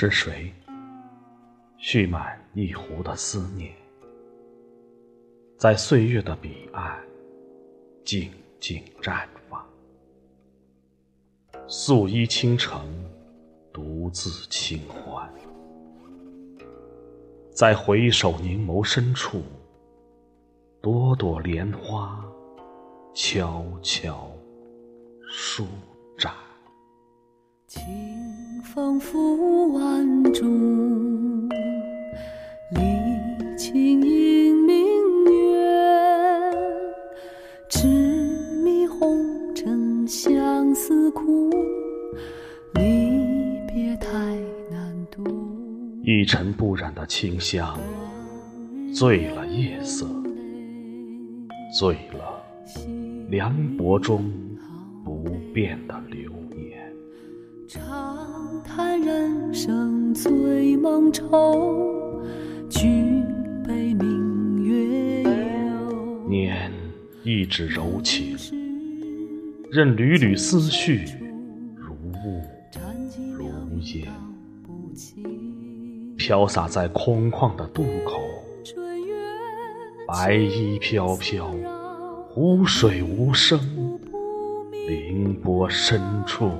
[0.00, 0.50] 是谁
[1.76, 3.70] 蓄满一壶的思念，
[5.58, 6.98] 在岁月的彼岸
[8.02, 9.62] 静静绽放？
[11.68, 12.82] 素衣倾城，
[13.74, 15.30] 独自清欢，
[17.52, 19.42] 在回首凝眸深处，
[20.80, 22.24] 朵朵莲花
[23.12, 24.32] 悄悄
[25.28, 25.66] 舒
[26.16, 26.32] 展。
[28.80, 31.46] 清风拂万重，
[32.70, 32.80] 离
[33.58, 34.74] 情映明
[35.26, 36.50] 月。
[37.68, 37.86] 执
[38.64, 41.50] 迷红尘相思苦，
[42.72, 44.08] 离别太
[44.70, 45.22] 难渡。
[46.02, 47.78] 一尘不染的清香，
[48.94, 50.06] 醉了夜色，
[51.78, 52.42] 醉了
[53.28, 54.32] 凉薄中
[55.04, 56.32] 不变的流。
[58.76, 62.22] 叹人生醉梦愁，
[62.68, 62.86] 举
[63.66, 66.28] 杯明月有。
[66.28, 66.70] 念
[67.24, 68.36] 一纸柔情，
[69.72, 71.00] 任缕缕思绪
[71.74, 72.40] 如雾
[73.36, 74.06] 如烟，
[76.16, 78.20] 飘洒在空旷的渡口。
[80.06, 81.52] 白衣飘飘，
[82.28, 83.58] 湖水无声，
[84.86, 86.52] 凌波深处，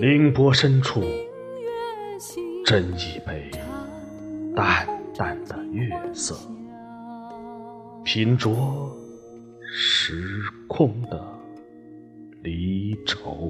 [0.00, 1.02] 凌波深处，
[2.64, 3.50] 斟一杯
[4.54, 6.38] 淡淡的月色，
[8.04, 8.88] 品酌
[9.64, 11.20] 时空的
[12.44, 13.48] 离愁。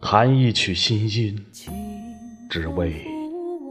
[0.00, 1.38] 弹一曲新音，
[2.52, 3.06] 只为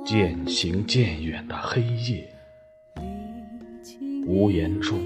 [0.04, 2.28] 渐行渐远的黑夜。
[4.26, 4.98] 无言中，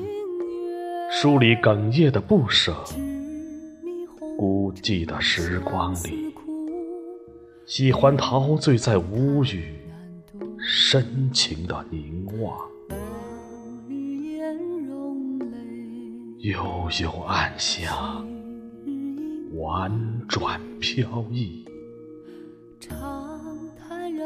[1.11, 2.73] 梳理哽咽的不舍。
[4.37, 6.33] 孤寂的时光里，
[7.65, 9.75] 喜欢陶醉在无语、
[10.57, 12.57] 深情的凝望。
[16.39, 18.25] 悠悠暗香，
[19.55, 19.91] 婉
[20.29, 21.65] 转飘逸，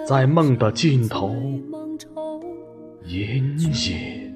[0.09, 1.35] 在梦的尽头，
[3.05, 4.33] 隐隐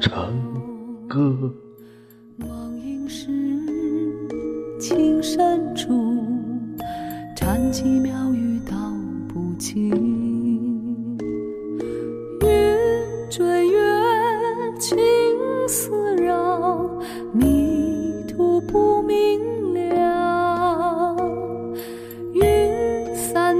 [0.00, 1.54] 成歌。
[2.34, 3.28] 梦萦时，
[4.80, 6.26] 情深处，
[7.36, 8.74] 禅机妙语道
[9.28, 9.88] 不尽。
[12.40, 12.50] 云
[13.30, 13.65] 追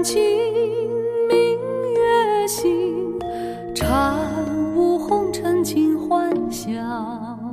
[0.02, 0.22] 清，
[1.28, 1.58] 明
[1.94, 3.18] 月醒，
[3.74, 4.16] 禅
[4.74, 7.45] 悟红尘尽欢笑。